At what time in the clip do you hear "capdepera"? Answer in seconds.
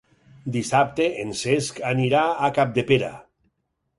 2.57-3.13